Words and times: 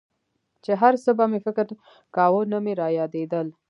چې 0.63 0.71
هرڅه 0.81 1.11
به 1.17 1.25
مې 1.31 1.39
فکر 1.45 1.65
کاوه 2.15 2.41
نه 2.51 2.57
مې 2.63 2.73
رايادېدل. 2.81 3.47